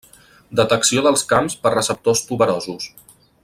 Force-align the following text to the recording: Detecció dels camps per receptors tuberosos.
Detecció 0.59 1.03
dels 1.07 1.25
camps 1.33 1.57
per 1.67 1.75
receptors 1.75 2.25
tuberosos. 2.31 2.93